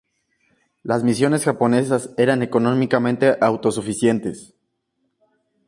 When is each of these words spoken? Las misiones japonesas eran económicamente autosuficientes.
Las 0.81 1.03
misiones 1.03 1.43
japonesas 1.45 2.09
eran 2.17 2.41
económicamente 2.41 3.37
autosuficientes. 3.39 4.55